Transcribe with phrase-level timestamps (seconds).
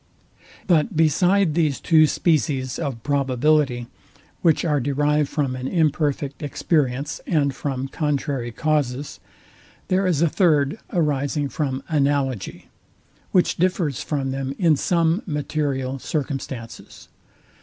[0.65, 3.85] But beside these two species of probability,
[4.41, 9.19] which are derived from an imperfect experience and from contrary causes,
[9.89, 12.67] there is a third arising from ANALOGY,
[13.31, 17.07] which differs from them in some material circumstances.